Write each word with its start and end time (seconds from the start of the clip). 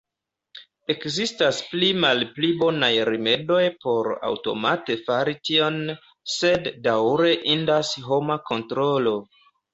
Ekzistas 0.91 1.59
pli 1.73 1.89
malpli 2.05 2.49
bonaj 2.61 2.89
rimedoj 3.09 3.59
por 3.83 4.09
aŭtomate 4.31 4.97
fari 5.11 5.37
tion, 5.51 5.79
sed 6.39 6.73
daŭre 6.91 7.37
indas 7.59 7.95
homa 8.11 8.41
kontrolo. 8.51 9.17